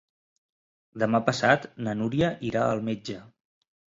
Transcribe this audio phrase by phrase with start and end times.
[1.03, 3.21] Demà passat na Núria irà al metge.